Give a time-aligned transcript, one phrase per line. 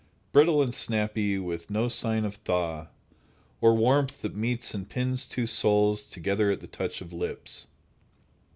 [0.31, 2.87] Brittle and snappy, with no sign of thaw,
[3.61, 7.67] Or warmth that meets and pins two souls Together at the touch of lips.